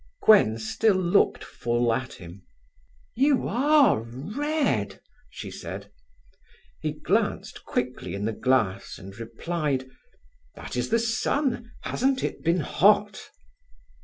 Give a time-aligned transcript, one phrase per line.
[0.23, 2.41] Gwen still looked full at him.
[3.13, 5.91] "You are red," she said.
[6.79, 9.87] He glanced quickly in the glass, and replied:
[10.55, 11.69] "That is the sun.
[11.83, 13.29] Hasn't it been hot?"